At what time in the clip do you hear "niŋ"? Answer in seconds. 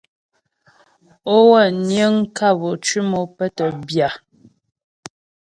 1.89-2.13